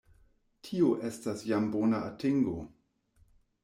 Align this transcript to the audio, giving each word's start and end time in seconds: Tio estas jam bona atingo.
Tio 0.69 0.87
estas 1.11 1.45
jam 1.53 1.71
bona 1.77 2.03
atingo. 2.09 2.61